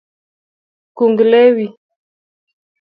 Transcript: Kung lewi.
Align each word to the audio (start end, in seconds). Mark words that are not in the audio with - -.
Kung 0.97 1.13
lewi. 1.29 1.65